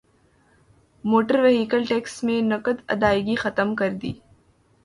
[1.03, 4.11] motor vehicle tax میں نقد ادائیگی ختم کردی